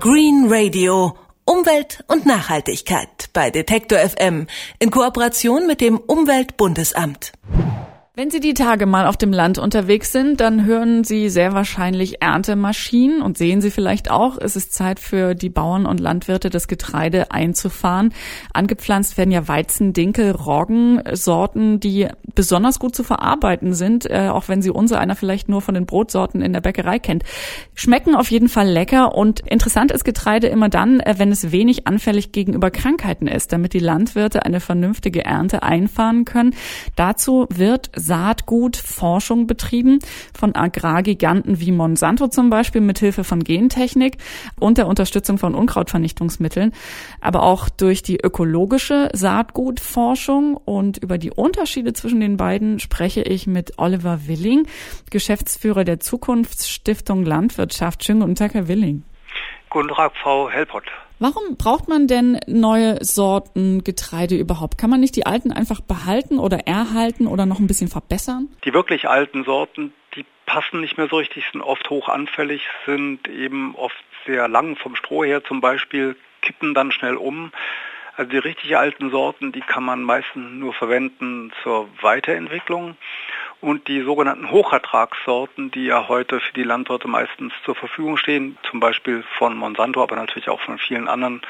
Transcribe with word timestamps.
Green 0.00 0.46
Radio. 0.48 1.16
Umwelt 1.44 2.04
und 2.06 2.24
Nachhaltigkeit 2.24 3.30
bei 3.32 3.50
Detektor 3.50 3.98
FM 3.98 4.46
in 4.78 4.92
Kooperation 4.92 5.66
mit 5.66 5.80
dem 5.80 5.96
Umweltbundesamt. 5.98 7.32
Wenn 8.18 8.30
Sie 8.30 8.38
die 8.38 8.54
Tage 8.54 8.86
mal 8.86 9.06
auf 9.06 9.16
dem 9.16 9.32
Land 9.32 9.58
unterwegs 9.58 10.10
sind, 10.10 10.40
dann 10.40 10.64
hören 10.66 11.04
Sie 11.04 11.28
sehr 11.28 11.52
wahrscheinlich 11.52 12.22
Erntemaschinen 12.22 13.22
und 13.22 13.38
sehen 13.38 13.60
Sie 13.60 13.70
vielleicht 13.70 14.10
auch, 14.10 14.38
es 14.38 14.56
ist 14.56 14.72
Zeit 14.72 15.00
für 15.00 15.34
die 15.34 15.50
Bauern 15.50 15.86
und 15.86 16.00
Landwirte, 16.00 16.50
das 16.50 16.68
Getreide 16.68 17.30
einzufahren. 17.30 18.12
Angepflanzt 18.52 19.18
werden 19.18 19.30
ja 19.30 19.46
Weizen, 19.46 19.92
Dinkel, 19.92 20.32
Roggen, 20.32 21.00
Sorten, 21.12 21.80
die 21.80 22.08
besonders 22.38 22.78
gut 22.78 22.94
zu 22.94 23.02
verarbeiten 23.02 23.74
sind, 23.74 24.08
äh, 24.08 24.28
auch 24.28 24.46
wenn 24.46 24.62
Sie 24.62 24.70
unser 24.70 25.00
einer 25.00 25.16
vielleicht 25.16 25.48
nur 25.48 25.60
von 25.60 25.74
den 25.74 25.86
Brotsorten 25.86 26.40
in 26.40 26.52
der 26.52 26.60
Bäckerei 26.60 27.00
kennt. 27.00 27.24
Schmecken 27.74 28.14
auf 28.14 28.30
jeden 28.30 28.48
Fall 28.48 28.68
lecker 28.68 29.16
und 29.16 29.40
interessant 29.40 29.90
ist 29.90 30.04
Getreide 30.04 30.46
immer 30.46 30.68
dann, 30.68 31.00
äh, 31.00 31.16
wenn 31.18 31.32
es 31.32 31.50
wenig 31.50 31.88
anfällig 31.88 32.30
gegenüber 32.30 32.70
Krankheiten 32.70 33.26
ist, 33.26 33.52
damit 33.52 33.72
die 33.72 33.80
Landwirte 33.80 34.44
eine 34.44 34.60
vernünftige 34.60 35.24
Ernte 35.24 35.64
einfahren 35.64 36.24
können. 36.24 36.54
Dazu 36.94 37.48
wird 37.50 37.90
Saatgutforschung 37.96 39.48
betrieben 39.48 39.98
von 40.32 40.54
Agrargiganten 40.54 41.58
wie 41.58 41.72
Monsanto 41.72 42.28
zum 42.28 42.50
Beispiel 42.50 42.82
mithilfe 42.82 43.24
von 43.24 43.42
Gentechnik 43.42 44.18
und 44.60 44.78
der 44.78 44.86
Unterstützung 44.86 45.38
von 45.38 45.56
Unkrautvernichtungsmitteln, 45.56 46.70
aber 47.20 47.42
auch 47.42 47.68
durch 47.68 48.04
die 48.04 48.20
ökologische 48.22 49.08
Saatgutforschung 49.12 50.56
und 50.56 50.98
über 50.98 51.18
die 51.18 51.32
Unterschiede 51.32 51.94
zwischen 51.94 52.20
den 52.20 52.27
beiden 52.36 52.78
spreche 52.80 53.22
ich 53.22 53.46
mit 53.46 53.78
Oliver 53.78 54.26
Willing, 54.26 54.66
Geschäftsführer 55.10 55.84
der 55.84 56.00
Zukunftsstiftung 56.00 57.24
Landwirtschaft. 57.24 58.04
Schönen 58.04 58.20
guten 58.20 58.34
Tag, 58.34 58.54
Herr 58.54 58.68
Willing. 58.68 59.04
Guten 59.70 59.88
Tag, 59.88 60.12
Frau 60.22 60.48
Helpott. 60.50 60.84
Warum 61.20 61.56
braucht 61.56 61.88
man 61.88 62.06
denn 62.06 62.38
neue 62.46 63.04
Sorten 63.04 63.82
Getreide 63.82 64.36
überhaupt? 64.36 64.78
Kann 64.78 64.88
man 64.88 65.00
nicht 65.00 65.16
die 65.16 65.26
alten 65.26 65.50
einfach 65.50 65.80
behalten 65.80 66.38
oder 66.38 66.66
erhalten 66.66 67.26
oder 67.26 67.44
noch 67.44 67.58
ein 67.58 67.66
bisschen 67.66 67.88
verbessern? 67.88 68.48
Die 68.64 68.72
wirklich 68.72 69.08
alten 69.08 69.42
Sorten, 69.44 69.92
die 70.14 70.24
passen 70.46 70.80
nicht 70.80 70.96
mehr 70.96 71.08
so 71.08 71.16
richtig, 71.16 71.44
sind 71.50 71.60
oft 71.60 71.90
hoch 71.90 72.08
anfällig, 72.08 72.62
sind 72.86 73.26
eben 73.26 73.74
oft 73.74 73.96
sehr 74.26 74.46
lang 74.46 74.76
vom 74.76 74.94
Stroh 74.94 75.24
her 75.24 75.42
zum 75.42 75.60
Beispiel, 75.60 76.16
kippen 76.40 76.72
dann 76.72 76.92
schnell 76.92 77.16
um. 77.16 77.50
Also 78.18 78.32
die 78.32 78.38
richtig 78.38 78.76
alten 78.76 79.10
Sorten, 79.10 79.52
die 79.52 79.60
kann 79.60 79.84
man 79.84 80.02
meistens 80.02 80.50
nur 80.50 80.74
verwenden 80.74 81.52
zur 81.62 81.88
Weiterentwicklung. 82.00 82.96
Und 83.60 83.86
die 83.86 84.02
sogenannten 84.02 84.50
Hochertragssorten, 84.50 85.70
die 85.70 85.84
ja 85.84 86.08
heute 86.08 86.40
für 86.40 86.52
die 86.52 86.64
Landwirte 86.64 87.06
meistens 87.06 87.52
zur 87.64 87.76
Verfügung 87.76 88.16
stehen, 88.16 88.58
zum 88.68 88.80
Beispiel 88.80 89.22
von 89.38 89.56
Monsanto, 89.56 90.02
aber 90.02 90.16
natürlich 90.16 90.48
auch 90.48 90.60
von 90.60 90.78
vielen 90.78 91.06
anderen 91.06 91.42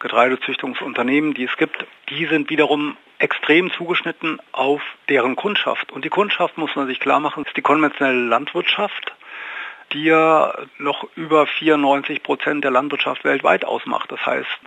Getreidezüchtungsunternehmen, 0.00 1.34
die 1.34 1.44
es 1.44 1.56
gibt, 1.56 1.86
die 2.08 2.26
sind 2.26 2.50
wiederum 2.50 2.96
extrem 3.20 3.70
zugeschnitten 3.70 4.40
auf 4.50 4.82
deren 5.08 5.36
Kundschaft. 5.36 5.92
Und 5.92 6.04
die 6.04 6.10
Kundschaft, 6.10 6.58
muss 6.58 6.74
man 6.74 6.88
sich 6.88 6.98
klar 6.98 7.20
machen, 7.20 7.44
ist 7.44 7.56
die 7.56 7.62
konventionelle 7.62 8.26
Landwirtschaft, 8.26 9.14
die 9.92 10.02
ja 10.02 10.52
noch 10.78 11.06
über 11.14 11.46
94 11.46 12.24
Prozent 12.24 12.64
der 12.64 12.72
Landwirtschaft 12.72 13.22
weltweit 13.22 13.64
ausmacht. 13.64 14.10
Das 14.10 14.26
heißt, 14.26 14.60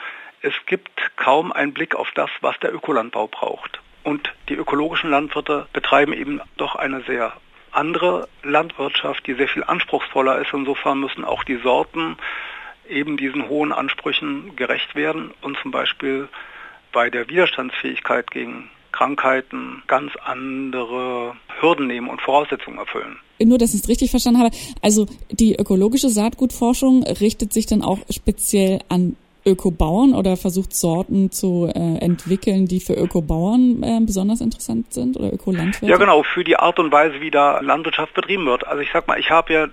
es 0.45 0.53
gibt 0.67 1.17
kaum 1.17 1.51
einen 1.51 1.73
Blick 1.73 1.95
auf 1.95 2.09
das, 2.13 2.29
was 2.41 2.57
der 2.59 2.73
Ökolandbau 2.73 3.27
braucht. 3.27 3.79
Und 4.03 4.31
die 4.47 4.53
ökologischen 4.53 5.09
Landwirte 5.09 5.67
betreiben 5.73 6.13
eben 6.13 6.39
doch 6.57 6.75
eine 6.75 7.01
sehr 7.01 7.33
andere 7.71 8.29
Landwirtschaft, 8.43 9.25
die 9.25 9.33
sehr 9.33 9.47
viel 9.47 9.63
anspruchsvoller 9.63 10.39
ist. 10.39 10.53
Insofern 10.53 10.99
müssen 10.99 11.25
auch 11.25 11.43
die 11.43 11.57
Sorten 11.57 12.17
eben 12.87 13.17
diesen 13.17 13.49
hohen 13.49 13.71
Ansprüchen 13.71 14.55
gerecht 14.55 14.93
werden 14.93 15.33
und 15.41 15.57
zum 15.63 15.71
Beispiel 15.71 16.29
bei 16.91 17.09
der 17.09 17.27
Widerstandsfähigkeit 17.27 18.29
gegen 18.29 18.69
Krankheiten 18.91 19.81
ganz 19.87 20.11
andere 20.23 21.35
Hürden 21.59 21.87
nehmen 21.87 22.07
und 22.07 22.21
Voraussetzungen 22.21 22.77
erfüllen. 22.77 23.17
Nur, 23.39 23.57
dass 23.57 23.73
ich 23.73 23.81
es 23.81 23.89
richtig 23.89 24.11
verstanden 24.11 24.39
habe. 24.39 24.55
Also 24.83 25.07
die 25.31 25.55
ökologische 25.55 26.09
Saatgutforschung 26.09 27.03
richtet 27.03 27.51
sich 27.51 27.65
dann 27.65 27.81
auch 27.81 27.99
speziell 28.09 28.79
an 28.87 29.17
Ökobauern 29.45 30.13
oder 30.13 30.37
versucht 30.37 30.73
Sorten 30.75 31.31
zu 31.31 31.71
äh, 31.73 31.97
entwickeln, 32.03 32.65
die 32.65 32.79
für 32.79 32.93
Ökobauern 32.93 33.83
äh, 33.83 33.99
besonders 34.01 34.41
interessant 34.41 34.93
sind 34.93 35.17
oder 35.17 35.31
Ökolandwirte? 35.31 35.85
Ja 35.85 35.97
genau, 35.97 36.23
für 36.23 36.43
die 36.43 36.57
Art 36.57 36.79
und 36.79 36.91
Weise, 36.91 37.21
wie 37.21 37.31
da 37.31 37.59
Landwirtschaft 37.59 38.13
betrieben 38.13 38.45
wird. 38.45 38.65
Also 38.67 38.81
ich 38.81 38.89
sag 38.91 39.07
mal, 39.07 39.19
ich 39.19 39.29
habe 39.29 39.53
ja 39.53 39.67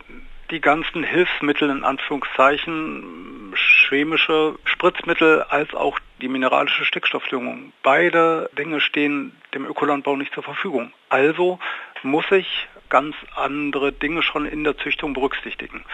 die 0.51 0.61
ganzen 0.61 1.03
Hilfsmittel 1.03 1.71
in 1.71 1.83
Anführungszeichen, 1.83 3.55
chemische 3.55 4.57
Spritzmittel 4.65 5.43
als 5.43 5.75
auch 5.75 5.99
die 6.21 6.29
mineralische 6.29 6.85
Stickstoffdüngung. 6.85 7.73
Beide 7.83 8.51
Dinge 8.59 8.81
stehen 8.81 9.33
dem 9.55 9.67
Ökolandbau 9.67 10.17
nicht 10.17 10.35
zur 10.35 10.43
Verfügung. 10.43 10.93
Also 11.09 11.59
muss 12.03 12.31
ich 12.31 12.69
ganz 12.91 13.17
andere 13.35 13.93
Dinge 13.93 14.23
schon 14.23 14.45
in 14.45 14.65
der 14.65 14.77
Züchtung 14.77 15.15
berücksichtigen. 15.15 15.85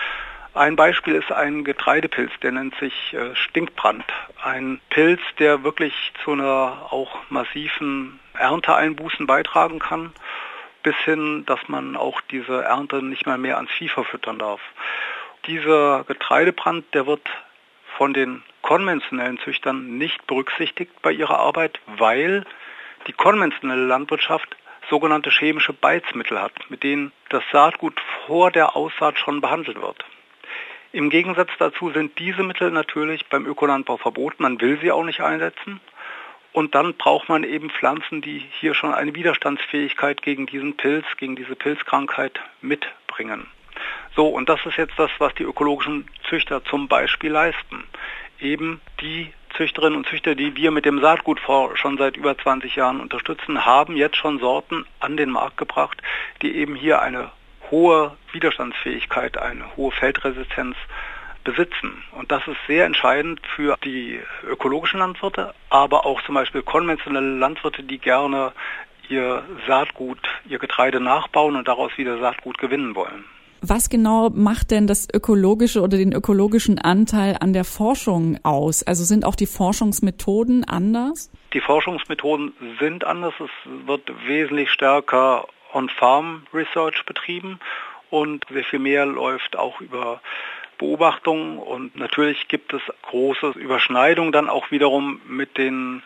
Ein 0.54 0.76
Beispiel 0.76 1.14
ist 1.14 1.30
ein 1.30 1.62
Getreidepilz, 1.62 2.32
der 2.42 2.52
nennt 2.52 2.74
sich 2.76 3.14
äh, 3.14 3.34
Stinkbrand. 3.36 4.04
Ein 4.42 4.80
Pilz, 4.90 5.20
der 5.38 5.62
wirklich 5.62 5.94
zu 6.24 6.32
einer 6.32 6.88
auch 6.90 7.16
massiven 7.28 8.18
Ernteeinbußen 8.34 9.26
beitragen 9.26 9.78
kann, 9.78 10.12
bis 10.82 10.96
hin, 11.04 11.44
dass 11.46 11.68
man 11.68 11.96
auch 11.96 12.20
diese 12.22 12.64
Ernte 12.64 13.02
nicht 13.02 13.26
mal 13.26 13.38
mehr 13.38 13.56
ans 13.56 13.70
Vieh 13.72 13.88
verfüttern 13.88 14.38
darf. 14.38 14.60
Dieser 15.46 16.04
Getreidebrand, 16.04 16.92
der 16.94 17.06
wird 17.06 17.28
von 17.96 18.14
den 18.14 18.42
konventionellen 18.62 19.38
Züchtern 19.40 19.98
nicht 19.98 20.26
berücksichtigt 20.26 20.92
bei 21.02 21.12
ihrer 21.12 21.38
Arbeit, 21.38 21.78
weil 21.86 22.44
die 23.06 23.12
konventionelle 23.12 23.84
Landwirtschaft 23.86 24.56
sogenannte 24.88 25.30
chemische 25.30 25.72
Beizmittel 25.72 26.40
hat, 26.40 26.52
mit 26.70 26.82
denen 26.82 27.12
das 27.28 27.42
Saatgut 27.52 28.00
vor 28.26 28.50
der 28.50 28.76
Aussaat 28.76 29.18
schon 29.18 29.40
behandelt 29.40 29.80
wird. 29.80 30.04
Im 30.92 31.10
Gegensatz 31.10 31.50
dazu 31.58 31.90
sind 31.90 32.18
diese 32.18 32.42
Mittel 32.42 32.70
natürlich 32.70 33.26
beim 33.26 33.44
Ökolandbau 33.44 33.98
verboten. 33.98 34.42
Man 34.42 34.60
will 34.60 34.78
sie 34.80 34.90
auch 34.90 35.04
nicht 35.04 35.20
einsetzen. 35.20 35.80
Und 36.52 36.74
dann 36.74 36.94
braucht 36.94 37.28
man 37.28 37.44
eben 37.44 37.68
Pflanzen, 37.68 38.22
die 38.22 38.42
hier 38.58 38.74
schon 38.74 38.94
eine 38.94 39.14
Widerstandsfähigkeit 39.14 40.22
gegen 40.22 40.46
diesen 40.46 40.76
Pilz, 40.76 41.04
gegen 41.18 41.36
diese 41.36 41.54
Pilzkrankheit 41.56 42.40
mitbringen. 42.62 43.46
So, 44.16 44.28
und 44.28 44.48
das 44.48 44.64
ist 44.64 44.78
jetzt 44.78 44.98
das, 44.98 45.10
was 45.18 45.34
die 45.34 45.42
ökologischen 45.42 46.08
Züchter 46.28 46.64
zum 46.64 46.88
Beispiel 46.88 47.30
leisten. 47.30 47.84
Eben 48.40 48.80
die 49.00 49.32
Züchterinnen 49.56 49.98
und 49.98 50.08
Züchter, 50.08 50.34
die 50.34 50.56
wir 50.56 50.70
mit 50.70 50.86
dem 50.86 51.00
Saatgutfonds 51.00 51.78
schon 51.78 51.98
seit 51.98 52.16
über 52.16 52.36
20 52.36 52.76
Jahren 52.76 53.00
unterstützen, 53.00 53.66
haben 53.66 53.94
jetzt 53.96 54.16
schon 54.16 54.38
Sorten 54.38 54.86
an 55.00 55.16
den 55.16 55.30
Markt 55.30 55.58
gebracht, 55.58 56.02
die 56.42 56.56
eben 56.56 56.74
hier 56.74 57.02
eine 57.02 57.30
hohe 57.70 58.16
Widerstandsfähigkeit, 58.32 59.38
eine 59.38 59.76
hohe 59.76 59.92
Feldresistenz 59.92 60.76
besitzen. 61.44 62.02
Und 62.12 62.30
das 62.30 62.46
ist 62.46 62.58
sehr 62.66 62.84
entscheidend 62.84 63.40
für 63.56 63.76
die 63.84 64.20
ökologischen 64.46 65.00
Landwirte, 65.00 65.54
aber 65.70 66.04
auch 66.04 66.22
zum 66.22 66.34
Beispiel 66.34 66.62
konventionelle 66.62 67.38
Landwirte, 67.38 67.82
die 67.82 67.98
gerne 67.98 68.52
ihr 69.08 69.42
Saatgut, 69.66 70.18
ihr 70.46 70.58
Getreide 70.58 71.00
nachbauen 71.00 71.56
und 71.56 71.66
daraus 71.66 71.96
wieder 71.96 72.18
Saatgut 72.18 72.58
gewinnen 72.58 72.94
wollen. 72.94 73.24
Was 73.60 73.88
genau 73.88 74.30
macht 74.30 74.70
denn 74.70 74.86
das 74.86 75.08
ökologische 75.12 75.80
oder 75.80 75.96
den 75.96 76.12
ökologischen 76.12 76.78
Anteil 76.78 77.36
an 77.40 77.52
der 77.52 77.64
Forschung 77.64 78.38
aus? 78.44 78.84
Also 78.84 79.04
sind 79.04 79.24
auch 79.24 79.34
die 79.34 79.46
Forschungsmethoden 79.46 80.64
anders? 80.64 81.30
Die 81.52 81.60
Forschungsmethoden 81.60 82.52
sind 82.78 83.04
anders. 83.04 83.34
Es 83.40 83.50
wird 83.86 84.02
wesentlich 84.28 84.70
stärker 84.70 85.48
On-Farm-Research 85.72 87.04
betrieben 87.04 87.60
und 88.10 88.44
sehr 88.50 88.64
viel 88.64 88.78
mehr 88.78 89.06
läuft 89.06 89.56
auch 89.56 89.80
über 89.80 90.20
Beobachtungen 90.78 91.58
und 91.58 91.96
natürlich 91.96 92.48
gibt 92.48 92.72
es 92.72 92.80
große 93.02 93.50
Überschneidungen 93.56 94.32
dann 94.32 94.48
auch 94.48 94.70
wiederum 94.70 95.20
mit 95.26 95.58
den 95.58 96.02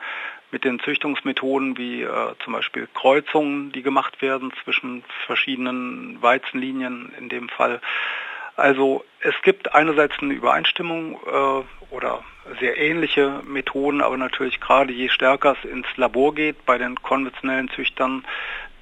mit 0.50 0.64
den 0.64 0.80
Züchtungsmethoden 0.80 1.78
wie 1.78 2.02
äh, 2.02 2.34
zum 2.44 2.52
Beispiel 2.52 2.86
Kreuzungen, 2.92 3.72
die 3.72 3.82
gemacht 3.82 4.20
werden 4.20 4.52
zwischen 4.62 5.02
verschiedenen 5.24 6.20
Weizenlinien 6.20 7.10
in 7.18 7.30
dem 7.30 7.48
Fall. 7.48 7.80
Also 8.54 9.02
es 9.20 9.34
gibt 9.42 9.74
einerseits 9.74 10.14
eine 10.20 10.34
Übereinstimmung 10.34 11.14
äh, 11.14 11.94
oder 11.94 12.22
sehr 12.60 12.76
ähnliche 12.76 13.40
Methoden, 13.46 14.02
aber 14.02 14.18
natürlich 14.18 14.60
gerade 14.60 14.92
je 14.92 15.08
stärker 15.08 15.56
es 15.58 15.70
ins 15.70 15.86
Labor 15.96 16.34
geht 16.34 16.66
bei 16.66 16.76
den 16.76 17.00
konventionellen 17.00 17.70
Züchtern, 17.70 18.24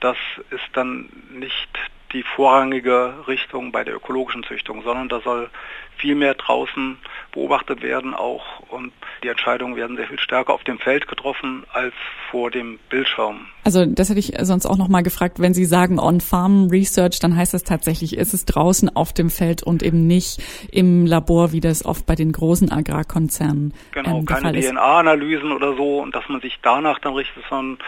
das 0.00 0.16
ist 0.50 0.68
dann 0.72 1.08
nicht 1.32 1.68
die 2.12 2.22
vorrangige 2.24 3.14
Richtung 3.28 3.70
bei 3.70 3.84
der 3.84 3.94
ökologischen 3.94 4.42
Züchtung, 4.42 4.82
sondern 4.82 5.08
da 5.08 5.20
soll 5.20 5.48
viel 5.96 6.14
mehr 6.14 6.34
draußen 6.34 6.96
beobachtet 7.32 7.82
werden 7.82 8.14
auch 8.14 8.60
und 8.70 8.92
die 9.22 9.28
Entscheidungen 9.28 9.76
werden 9.76 9.96
sehr 9.96 10.06
viel 10.06 10.18
stärker 10.18 10.54
auf 10.54 10.64
dem 10.64 10.78
Feld 10.78 11.06
getroffen 11.06 11.64
als 11.72 11.92
vor 12.30 12.50
dem 12.50 12.78
Bildschirm. 12.88 13.46
Also 13.64 13.84
das 13.84 14.08
hätte 14.08 14.18
ich 14.18 14.32
sonst 14.40 14.66
auch 14.66 14.78
noch 14.78 14.88
mal 14.88 15.02
gefragt, 15.02 15.38
wenn 15.38 15.52
Sie 15.52 15.66
sagen 15.66 15.98
On-Farm 16.00 16.68
Research, 16.70 17.18
dann 17.20 17.36
heißt 17.36 17.52
das 17.52 17.64
tatsächlich, 17.64 18.16
ist 18.16 18.32
es 18.32 18.46
draußen 18.46 18.94
auf 18.96 19.12
dem 19.12 19.30
Feld 19.30 19.62
und 19.62 19.82
eben 19.82 20.06
nicht 20.06 20.42
im 20.72 21.06
Labor, 21.06 21.52
wie 21.52 21.60
das 21.60 21.84
oft 21.84 22.06
bei 22.06 22.14
den 22.14 22.32
großen 22.32 22.72
Agrarkonzernen 22.72 23.74
Genau, 23.92 24.18
ähm, 24.18 24.26
keine 24.26 24.58
DNA-Analysen 24.58 25.52
oder 25.52 25.76
so 25.76 26.00
und 26.00 26.14
dass 26.14 26.28
man 26.28 26.40
sich 26.40 26.58
danach 26.62 26.98
dann 26.98 27.14
richtet, 27.14 27.44
sondern 27.50 27.78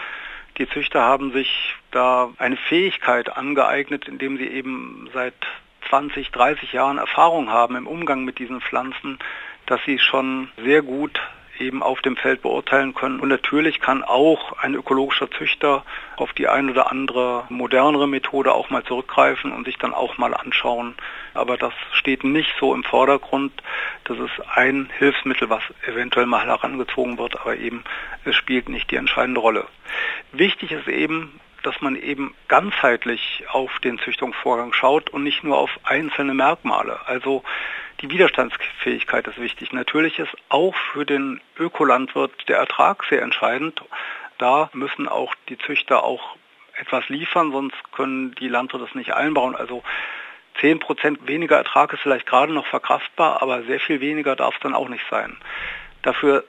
die 0.57 0.69
Züchter 0.69 1.01
haben 1.01 1.31
sich 1.31 1.75
da 1.91 2.31
eine 2.37 2.57
Fähigkeit 2.57 3.35
angeeignet, 3.35 4.07
indem 4.07 4.37
sie 4.37 4.47
eben 4.47 5.09
seit 5.13 5.33
20, 5.89 6.31
30 6.31 6.73
Jahren 6.73 6.97
Erfahrung 6.97 7.49
haben 7.49 7.75
im 7.75 7.87
Umgang 7.87 8.23
mit 8.23 8.39
diesen 8.39 8.61
Pflanzen, 8.61 9.19
dass 9.65 9.79
sie 9.85 9.99
schon 9.99 10.49
sehr 10.63 10.81
gut 10.81 11.19
eben 11.59 11.83
auf 11.83 12.01
dem 12.01 12.15
Feld 12.15 12.41
beurteilen 12.41 12.93
können. 12.93 13.19
Und 13.19 13.29
natürlich 13.29 13.79
kann 13.79 14.03
auch 14.03 14.57
ein 14.57 14.73
ökologischer 14.73 15.29
Züchter 15.31 15.83
auf 16.15 16.33
die 16.33 16.47
ein 16.47 16.69
oder 16.69 16.91
andere 16.91 17.45
modernere 17.49 18.07
Methode 18.07 18.53
auch 18.53 18.69
mal 18.69 18.83
zurückgreifen 18.83 19.51
und 19.51 19.65
sich 19.65 19.77
dann 19.77 19.93
auch 19.93 20.17
mal 20.17 20.33
anschauen. 20.33 20.95
Aber 21.33 21.57
das 21.57 21.73
steht 21.93 22.23
nicht 22.23 22.53
so 22.59 22.73
im 22.73 22.83
Vordergrund. 22.83 23.51
Das 24.05 24.17
ist 24.17 24.41
ein 24.55 24.89
Hilfsmittel, 24.97 25.49
was 25.49 25.63
eventuell 25.87 26.25
mal 26.25 26.45
herangezogen 26.45 27.17
wird, 27.17 27.39
aber 27.39 27.55
eben 27.57 27.83
es 28.25 28.35
spielt 28.35 28.69
nicht 28.69 28.91
die 28.91 28.95
entscheidende 28.95 29.39
Rolle. 29.39 29.65
Wichtig 30.31 30.71
ist 30.71 30.87
eben, 30.87 31.39
dass 31.63 31.79
man 31.81 31.95
eben 31.95 32.35
ganzheitlich 32.47 33.45
auf 33.49 33.79
den 33.79 33.97
Züchtungsvorgang 33.99 34.73
schaut 34.73 35.09
und 35.09 35.23
nicht 35.23 35.43
nur 35.43 35.57
auf 35.57 35.71
einzelne 35.83 36.33
Merkmale. 36.33 36.99
Also 37.07 37.43
die 38.03 38.09
Widerstandsfähigkeit 38.09 39.25
ist 39.27 39.39
wichtig. 39.39 39.71
Natürlich 39.71 40.19
ist 40.19 40.35
auch 40.49 40.75
für 40.75 41.05
den 41.05 41.39
Ökolandwirt 41.57 42.49
der 42.49 42.57
Ertrag 42.57 43.05
sehr 43.09 43.21
entscheidend. 43.21 43.81
Da 44.37 44.69
müssen 44.73 45.07
auch 45.07 45.33
die 45.47 45.57
Züchter 45.57 46.03
auch 46.03 46.35
etwas 46.75 47.07
liefern, 47.07 47.53
sonst 47.53 47.77
können 47.93 48.35
die 48.35 48.49
Landwirte 48.49 48.85
das 48.85 48.95
nicht 48.95 49.13
einbauen. 49.13 49.55
Also 49.55 49.83
10 50.59 50.79
Prozent 50.79 51.27
weniger 51.27 51.55
Ertrag 51.55 51.93
ist 51.93 52.01
vielleicht 52.01 52.25
gerade 52.25 52.51
noch 52.51 52.65
verkraftbar, 52.65 53.41
aber 53.41 53.63
sehr 53.63 53.79
viel 53.79 54.01
weniger 54.01 54.35
darf 54.35 54.55
es 54.55 54.61
dann 54.61 54.75
auch 54.75 54.89
nicht 54.89 55.05
sein. 55.09 55.37
Dafür 56.01 56.43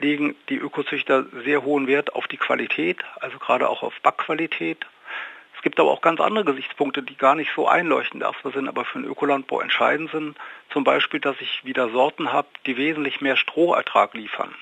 legen 0.00 0.34
die 0.48 0.56
Ökozüchter 0.56 1.26
sehr 1.44 1.62
hohen 1.62 1.86
Wert 1.86 2.16
auf 2.16 2.26
die 2.26 2.36
Qualität, 2.36 2.98
also 3.20 3.38
gerade 3.38 3.68
auch 3.68 3.84
auf 3.84 3.94
Backqualität. 4.02 4.84
Es 5.56 5.62
gibt 5.62 5.80
aber 5.80 5.90
auch 5.90 6.02
ganz 6.02 6.20
andere 6.20 6.44
Gesichtspunkte, 6.44 7.02
die 7.02 7.16
gar 7.16 7.34
nicht 7.34 7.50
so 7.54 7.66
einleuchtend 7.66 8.22
erstmal 8.22 8.52
sind, 8.52 8.68
aber 8.68 8.84
für 8.84 9.00
den 9.00 9.10
Ökolandbau 9.10 9.60
entscheidend 9.60 10.10
sind. 10.10 10.36
Zum 10.70 10.84
Beispiel, 10.84 11.18
dass 11.18 11.40
ich 11.40 11.64
wieder 11.64 11.88
Sorten 11.88 12.32
habe, 12.32 12.48
die 12.66 12.76
wesentlich 12.76 13.20
mehr 13.20 13.36
Strohertrag 13.36 14.14
liefern. 14.14 14.54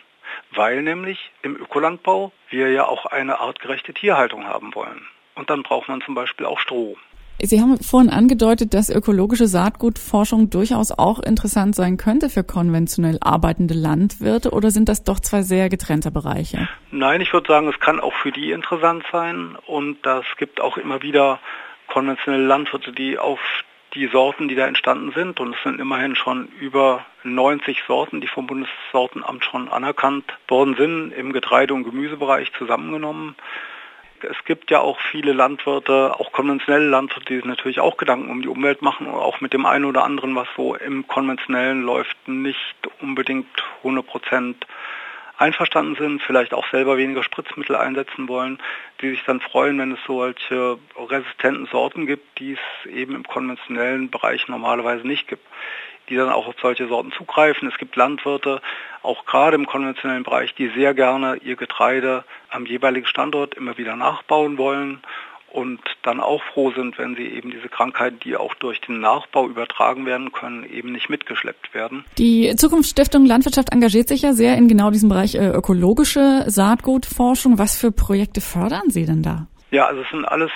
Weil 0.50 0.82
nämlich 0.82 1.32
im 1.42 1.56
Ökolandbau 1.56 2.32
wir 2.48 2.70
ja 2.70 2.86
auch 2.86 3.06
eine 3.06 3.40
artgerechte 3.40 3.92
Tierhaltung 3.92 4.46
haben 4.46 4.74
wollen. 4.74 5.06
Und 5.34 5.50
dann 5.50 5.62
braucht 5.62 5.88
man 5.88 6.00
zum 6.00 6.14
Beispiel 6.14 6.46
auch 6.46 6.60
Stroh. 6.60 6.96
Sie 7.46 7.60
haben 7.60 7.78
vorhin 7.78 8.10
angedeutet, 8.10 8.72
dass 8.72 8.88
ökologische 8.88 9.46
Saatgutforschung 9.46 10.48
durchaus 10.48 10.92
auch 10.92 11.18
interessant 11.20 11.74
sein 11.74 11.96
könnte 11.96 12.30
für 12.30 12.42
konventionell 12.42 13.18
arbeitende 13.20 13.74
Landwirte 13.74 14.50
oder 14.50 14.70
sind 14.70 14.88
das 14.88 15.04
doch 15.04 15.20
zwei 15.20 15.42
sehr 15.42 15.68
getrennte 15.68 16.10
Bereiche? 16.10 16.68
Nein, 16.90 17.20
ich 17.20 17.32
würde 17.32 17.48
sagen, 17.48 17.68
es 17.68 17.78
kann 17.80 18.00
auch 18.00 18.14
für 18.14 18.32
die 18.32 18.50
interessant 18.50 19.04
sein. 19.12 19.56
Und 19.66 19.98
das 20.06 20.24
gibt 20.38 20.60
auch 20.60 20.78
immer 20.78 21.02
wieder 21.02 21.38
konventionelle 21.88 22.46
Landwirte, 22.46 22.92
die 22.92 23.18
auf 23.18 23.40
die 23.94 24.08
Sorten, 24.08 24.48
die 24.48 24.54
da 24.54 24.66
entstanden 24.66 25.12
sind, 25.14 25.38
und 25.38 25.54
es 25.54 25.62
sind 25.62 25.80
immerhin 25.80 26.16
schon 26.16 26.48
über 26.58 27.04
90 27.22 27.84
Sorten, 27.86 28.20
die 28.20 28.26
vom 28.26 28.46
Bundessortenamt 28.46 29.44
schon 29.44 29.68
anerkannt 29.68 30.24
worden 30.48 30.74
sind, 30.76 31.12
im 31.12 31.32
Getreide- 31.32 31.74
und 31.74 31.84
Gemüsebereich 31.84 32.52
zusammengenommen 32.58 33.36
es 34.22 34.44
gibt 34.44 34.70
ja 34.70 34.80
auch 34.80 34.98
viele 35.10 35.32
Landwirte, 35.32 36.14
auch 36.18 36.32
konventionelle 36.32 36.88
Landwirte, 36.88 37.26
die 37.26 37.36
sich 37.36 37.44
natürlich 37.44 37.80
auch 37.80 37.96
Gedanken 37.96 38.30
um 38.30 38.42
die 38.42 38.48
Umwelt 38.48 38.82
machen 38.82 39.06
und 39.06 39.14
auch 39.14 39.40
mit 39.40 39.52
dem 39.52 39.66
einen 39.66 39.84
oder 39.84 40.04
anderen, 40.04 40.34
was 40.34 40.48
so 40.56 40.74
im 40.74 41.06
konventionellen 41.06 41.82
läuft, 41.82 42.16
nicht 42.26 42.76
unbedingt 43.00 43.46
100 43.78 44.06
Prozent 44.06 44.66
einverstanden 45.36 45.96
sind, 45.96 46.22
vielleicht 46.22 46.54
auch 46.54 46.68
selber 46.70 46.96
weniger 46.96 47.24
Spritzmittel 47.24 47.74
einsetzen 47.76 48.28
wollen, 48.28 48.58
die 49.00 49.10
sich 49.10 49.24
dann 49.24 49.40
freuen, 49.40 49.78
wenn 49.78 49.92
es 49.92 49.98
solche 50.06 50.78
resistenten 50.96 51.66
Sorten 51.66 52.06
gibt, 52.06 52.38
die 52.38 52.52
es 52.52 52.90
eben 52.90 53.16
im 53.16 53.24
konventionellen 53.24 54.10
Bereich 54.10 54.46
normalerweise 54.48 55.06
nicht 55.06 55.26
gibt 55.26 55.44
die 56.08 56.16
dann 56.16 56.30
auch 56.30 56.46
auf 56.46 56.56
solche 56.60 56.88
Sorten 56.88 57.12
zugreifen. 57.12 57.68
Es 57.68 57.78
gibt 57.78 57.96
Landwirte, 57.96 58.60
auch 59.02 59.24
gerade 59.26 59.56
im 59.56 59.66
konventionellen 59.66 60.22
Bereich, 60.22 60.54
die 60.54 60.70
sehr 60.74 60.94
gerne 60.94 61.36
ihr 61.36 61.56
Getreide 61.56 62.24
am 62.50 62.66
jeweiligen 62.66 63.06
Standort 63.06 63.54
immer 63.54 63.78
wieder 63.78 63.96
nachbauen 63.96 64.58
wollen 64.58 65.00
und 65.54 65.80
dann 66.02 66.20
auch 66.20 66.42
froh 66.52 66.72
sind, 66.72 66.98
wenn 66.98 67.14
sie 67.14 67.26
eben 67.26 67.50
diese 67.52 67.68
Krankheiten, 67.68 68.18
die 68.24 68.36
auch 68.36 68.54
durch 68.54 68.80
den 68.80 68.98
Nachbau 68.98 69.46
übertragen 69.46 70.04
werden 70.04 70.32
können, 70.32 70.68
eben 70.68 70.90
nicht 70.90 71.08
mitgeschleppt 71.08 71.72
werden. 71.74 72.04
Die 72.18 72.54
Zukunftsstiftung 72.56 73.24
Landwirtschaft 73.24 73.70
engagiert 73.72 74.08
sich 74.08 74.22
ja 74.22 74.32
sehr 74.32 74.56
in 74.56 74.66
genau 74.66 74.90
diesem 74.90 75.08
Bereich 75.08 75.36
äh, 75.36 75.46
ökologische 75.46 76.44
Saatgutforschung. 76.46 77.58
Was 77.58 77.78
für 77.78 77.92
Projekte 77.92 78.40
fördern 78.40 78.90
Sie 78.90 79.06
denn 79.06 79.22
da? 79.22 79.46
Ja, 79.70 79.86
also 79.86 80.02
es 80.02 80.10
sind 80.10 80.24
alles 80.24 80.50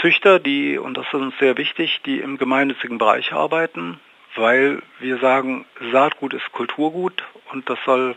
Züchter, 0.00 0.38
die, 0.38 0.78
und 0.78 0.96
das 0.96 1.06
ist 1.06 1.14
uns 1.14 1.34
sehr 1.40 1.56
wichtig, 1.58 2.00
die 2.06 2.20
im 2.20 2.38
gemeinnützigen 2.38 2.98
Bereich 2.98 3.32
arbeiten 3.32 3.98
weil 4.36 4.82
wir 5.00 5.18
sagen, 5.18 5.64
Saatgut 5.92 6.34
ist 6.34 6.52
Kulturgut 6.52 7.22
und 7.52 7.68
das 7.68 7.78
soll 7.84 8.16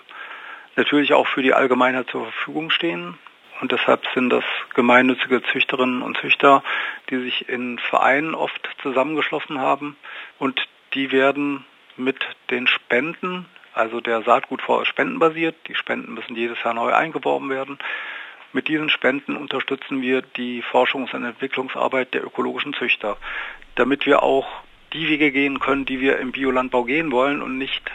natürlich 0.75 1.13
auch 1.13 1.27
für 1.27 1.41
die 1.41 1.53
Allgemeinheit 1.53 2.09
zur 2.09 2.25
Verfügung 2.25 2.69
stehen. 2.69 3.17
Und 3.59 3.71
deshalb 3.71 4.05
sind 4.13 4.29
das 4.29 4.43
gemeinnützige 4.75 5.41
Züchterinnen 5.41 6.03
und 6.03 6.17
Züchter, 6.17 6.63
die 7.09 7.17
sich 7.23 7.49
in 7.49 7.79
Vereinen 7.79 8.35
oft 8.35 8.69
zusammengeschlossen 8.83 9.59
haben 9.59 9.97
und 10.37 10.67
die 10.93 11.11
werden 11.11 11.65
mit 11.95 12.23
den 12.51 12.67
Spenden, 12.67 13.47
also 13.73 13.99
der 13.99 14.21
Saatgutfonds 14.21 14.83
ist 14.83 14.89
spendenbasiert, 14.89 15.55
die 15.67 15.75
Spenden 15.75 16.13
müssen 16.13 16.35
jedes 16.35 16.61
Jahr 16.63 16.75
neu 16.75 16.93
eingeworben 16.93 17.49
werden. 17.49 17.79
Mit 18.53 18.67
diesen 18.67 18.89
Spenden 18.89 19.35
unterstützen 19.35 20.01
wir 20.01 20.21
die 20.21 20.63
Forschungs- 20.63 21.13
und 21.13 21.25
Entwicklungsarbeit 21.25 22.13
der 22.13 22.23
ökologischen 22.23 22.73
Züchter, 22.73 23.17
damit 23.75 24.05
wir 24.05 24.23
auch 24.23 24.47
die 24.97 25.07
Wege 25.09 25.31
gehen 25.31 25.59
können, 25.59 25.85
die 25.85 26.01
wir 26.01 26.17
im 26.17 26.31
Biolandbau 26.31 26.83
gehen 26.83 27.11
wollen 27.11 27.41
und 27.41 27.57
nicht 27.57 27.91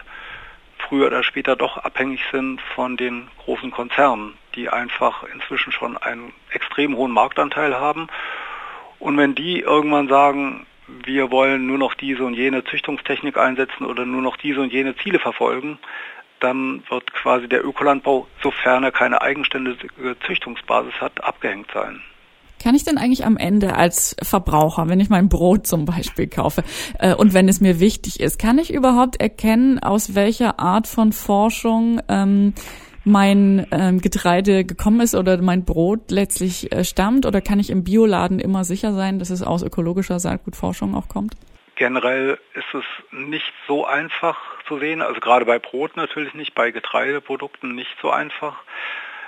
früher 0.79 1.09
oder 1.09 1.25
später 1.25 1.57
doch 1.57 1.79
abhängig 1.79 2.21
sind 2.31 2.61
von 2.75 2.97
den 2.97 3.29
großen 3.39 3.71
Konzernen, 3.71 4.35
die 4.55 4.69
einfach 4.69 5.25
inzwischen 5.35 5.73
schon 5.73 5.97
einen 5.97 6.33
extrem 6.51 6.97
hohen 6.97 7.13
Marktanteil 7.13 7.75
haben. 7.79 8.07
Und 8.99 9.17
wenn 9.17 9.35
die 9.35 9.61
irgendwann 9.61 10.09
sagen, 10.09 10.67
wir 11.05 11.31
wollen 11.31 11.67
nur 11.67 11.79
noch 11.79 11.95
diese 11.95 12.25
und 12.25 12.35
jene 12.35 12.63
Züchtungstechnik 12.65 13.37
einsetzen 13.37 13.85
oder 13.85 14.07
nur 14.07 14.23
noch 14.23 14.37
diese 14.37 14.61
und 14.61 14.73
jene 14.73 14.95
Ziele 14.97 15.19
verfolgen, 15.19 15.79
dann 16.41 16.83
wird 16.89 17.13
quasi 17.13 17.49
der 17.49 17.65
Ökolandbau, 17.65 18.27
sofern 18.43 18.85
er 18.85 18.93
keine 18.93 19.23
eigenständige 19.23 20.17
Züchtungsbasis 20.27 20.95
hat, 21.01 21.23
abgehängt 21.25 21.71
sein. 21.73 22.03
Kann 22.63 22.75
ich 22.75 22.85
denn 22.85 22.99
eigentlich 22.99 23.25
am 23.25 23.37
Ende 23.37 23.75
als 23.75 24.15
Verbraucher, 24.23 24.89
wenn 24.89 25.01
ich 25.01 25.11
mein 25.11 25.29
Brot 25.29 25.67
zum 25.67 25.85
Beispiel 25.85 26.29
kaufe 26.29 26.63
äh, 26.99 27.15
und 27.15 27.35
wenn 27.35 27.49
es 27.49 27.61
mir 27.61 27.81
wichtig 27.81 28.21
ist, 28.21 28.39
kann 28.39 28.59
ich 28.59 28.73
überhaupt 28.73 29.21
erkennen, 29.21 29.79
aus 29.81 30.15
welcher 30.15 30.61
Art 30.61 30.87
von 30.87 31.13
Forschung 31.13 32.01
ähm, 32.09 32.55
mein 33.05 33.67
ähm, 33.73 34.01
Getreide 34.01 34.65
gekommen 34.65 35.01
ist 35.01 35.15
oder 35.15 35.41
mein 35.43 35.65
Brot 35.65 36.11
letztlich 36.11 36.73
äh, 36.73 36.85
stammt? 36.85 37.27
Oder 37.27 37.41
kann 37.41 37.59
ich 37.59 37.71
im 37.71 37.85
Bioladen 37.85 38.39
immer 38.39 38.65
sicher 38.65 38.93
sein, 38.93 39.19
dass 39.19 39.31
es 39.31 39.43
aus 39.43 39.63
ökologischer 39.63 40.21
Saatgutforschung 40.21 40.95
auch 40.95 41.09
kommt? 41.09 41.35
Generell 41.77 42.39
ist 42.55 42.75
es 42.75 42.85
nicht 43.11 43.53
so 43.67 43.85
einfach 43.85 44.39
zu 44.69 44.79
sehen, 44.79 45.03
also 45.03 45.21
gerade 45.21 45.45
bei 45.47 45.59
Brot 45.59 45.97
natürlich 45.97 46.35
nicht, 46.35 46.55
bei 46.55 46.71
Getreideprodukten 46.71 47.75
nicht 47.75 47.97
so 48.01 48.11
einfach. 48.11 48.57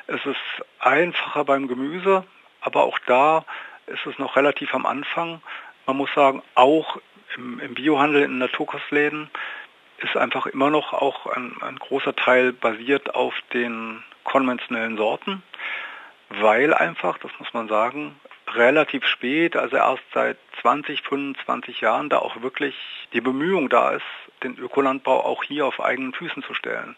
Es 0.06 0.24
ist 0.24 0.66
einfacher 0.78 1.44
beim 1.44 1.66
Gemüse, 1.66 2.24
aber 2.64 2.84
auch 2.84 2.98
da 3.06 3.44
ist 3.86 4.04
es 4.06 4.18
noch 4.18 4.36
relativ 4.36 4.74
am 4.74 4.86
Anfang. 4.86 5.42
Man 5.86 5.98
muss 5.98 6.12
sagen, 6.14 6.42
auch 6.54 6.98
im, 7.36 7.60
im 7.60 7.74
Biohandel, 7.74 8.22
in 8.22 8.38
Naturkostläden 8.38 9.30
ist 9.98 10.16
einfach 10.16 10.46
immer 10.46 10.70
noch 10.70 10.92
auch 10.92 11.26
ein, 11.26 11.56
ein 11.60 11.78
großer 11.78 12.16
Teil 12.16 12.52
basiert 12.52 13.14
auf 13.14 13.34
den 13.52 14.02
konventionellen 14.24 14.96
Sorten, 14.96 15.42
weil 16.30 16.72
einfach, 16.72 17.18
das 17.18 17.30
muss 17.38 17.52
man 17.52 17.68
sagen, 17.68 18.18
relativ 18.48 19.04
spät, 19.06 19.56
also 19.56 19.76
erst 19.76 20.02
seit 20.12 20.38
20, 20.62 21.02
25 21.02 21.82
Jahren, 21.82 22.08
da 22.08 22.18
auch 22.18 22.40
wirklich 22.42 22.74
die 23.12 23.20
Bemühung 23.20 23.68
da 23.68 23.90
ist, 23.90 24.04
den 24.42 24.56
Ökolandbau 24.58 25.24
auch 25.24 25.44
hier 25.44 25.66
auf 25.66 25.80
eigenen 25.80 26.14
Füßen 26.14 26.42
zu 26.42 26.54
stellen. 26.54 26.96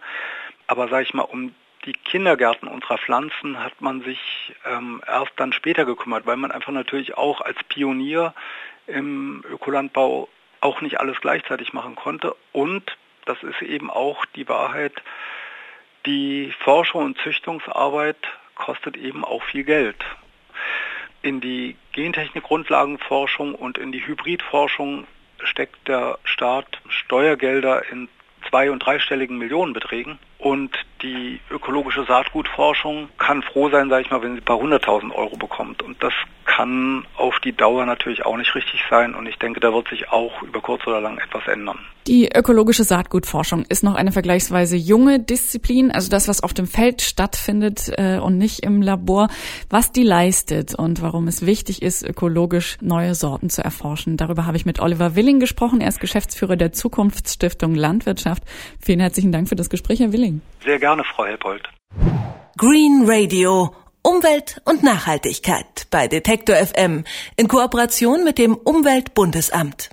Aber 0.68 0.88
sage 0.88 1.02
ich 1.02 1.14
mal, 1.14 1.23
um 1.23 1.54
die 1.87 1.93
Kindergärten 1.93 2.69
unserer 2.69 2.99
Pflanzen 2.99 3.62
hat 3.62 3.81
man 3.81 4.02
sich 4.02 4.55
ähm, 4.64 5.00
erst 5.07 5.33
dann 5.37 5.52
später 5.52 5.85
gekümmert, 5.85 6.26
weil 6.26 6.37
man 6.37 6.50
einfach 6.50 6.73
natürlich 6.73 7.16
auch 7.16 7.40
als 7.40 7.57
Pionier 7.69 8.35
im 8.87 9.45
Ökolandbau 9.49 10.28
auch 10.61 10.81
nicht 10.81 11.00
alles 11.00 11.21
gleichzeitig 11.21 11.73
machen 11.73 11.95
konnte 11.95 12.35
und 12.52 12.97
das 13.25 13.43
ist 13.43 13.62
eben 13.62 13.90
auch 13.90 14.25
die 14.25 14.49
Wahrheit, 14.49 15.02
die 16.07 16.52
Forschung 16.61 17.05
und 17.05 17.19
Züchtungsarbeit 17.19 18.16
kostet 18.55 18.97
eben 18.97 19.25
auch 19.25 19.43
viel 19.43 19.64
Geld. 19.64 19.97
In 21.23 21.40
die 21.40 21.76
Gentechnik-Grundlagenforschung 21.93 23.55
und 23.55 23.78
in 23.78 23.90
die 23.90 24.07
Hybridforschung 24.07 25.07
steckt 25.43 25.88
der 25.88 26.19
Staat 26.25 26.81
Steuergelder 26.88 27.90
in 27.90 28.09
zwei- 28.49 28.71
und 28.71 28.78
dreistelligen 28.78 29.38
Millionenbeträgen. 29.38 30.19
Und 30.47 30.71
die 31.03 31.41
ökologische 31.50 32.05
Saatgutforschung 32.05 33.09
kann 33.19 33.43
froh 33.43 33.69
sein, 33.69 33.88
sage 33.88 34.03
ich 34.03 34.11
mal, 34.12 34.23
wenn 34.23 34.35
sie 34.35 34.43
ein 34.43 34.45
paar 34.45 34.61
hunderttausend 34.61 35.12
Euro 35.12 35.37
bekommt. 35.37 35.83
Und 35.83 36.00
das 36.00 36.12
kann 36.45 37.05
auf 37.17 37.41
die 37.41 37.53
Dauer 37.53 37.85
natürlich 37.85 38.25
auch 38.25 38.37
nicht 38.37 38.55
richtig 38.55 38.81
sein. 38.88 39.17
Und 39.17 39.26
ich 39.26 39.37
denke, 39.38 39.59
da 39.59 39.73
wird 39.73 39.88
sich 39.88 40.09
auch 40.11 40.43
über 40.43 40.61
kurz 40.61 40.87
oder 40.87 41.00
lang 41.00 41.19
etwas 41.19 41.49
ändern. 41.49 41.81
Die 42.07 42.31
ökologische 42.33 42.85
Saatgutforschung 42.85 43.65
ist 43.69 43.83
noch 43.83 43.97
eine 43.97 44.12
vergleichsweise 44.12 44.76
junge 44.76 45.19
Disziplin, 45.19 45.91
also 45.91 46.09
das, 46.09 46.29
was 46.29 46.45
auf 46.45 46.55
dem 46.55 46.69
Feld 46.69 47.03
stattfindet 47.03 47.91
äh, 47.97 48.19
und 48.19 48.38
nicht 48.38 48.61
im 48.61 48.81
Labor. 48.81 49.26
Was 49.69 49.91
die 49.91 50.05
leistet 50.05 50.76
und 50.76 51.03
warum 51.03 51.26
es 51.26 51.45
wichtig 51.45 51.83
ist, 51.83 52.09
ökologisch 52.09 52.79
neue 52.81 53.17
Sorten 53.17 53.50
zu 53.50 53.65
erforschen. 53.65 54.17
Darüber 54.17 54.47
habe 54.47 54.57
ich 54.57 54.65
mit 54.65 54.79
Oliver 54.79 55.17
Willing 55.17 55.41
gesprochen. 55.41 55.81
Er 55.81 55.88
ist 55.88 55.99
Geschäftsführer 55.99 56.55
der 56.55 56.73
Zukunftsstiftung 56.73 57.75
Landwirtschaft. 57.75 58.45
Vielen 58.81 59.00
herzlichen 59.00 59.33
Dank 59.33 59.49
für 59.49 59.57
das 59.57 59.69
Gespräch, 59.69 59.99
Herr 59.99 60.12
Willing. 60.12 60.36
Sehr 60.64 60.78
gerne, 60.78 61.05
Frau 61.05 61.25
Helpold. 61.25 61.62
Green 62.57 63.05
Radio. 63.07 63.75
Umwelt 64.02 64.61
und 64.64 64.85
Nachhaltigkeit 64.85 65.88
bei 65.90 66.07
Detektor 66.07 66.55
FM 66.55 67.05
in 67.37 67.49
Kooperation 67.49 68.23
mit 68.23 68.38
dem 68.38 68.55
Umweltbundesamt. 68.55 69.90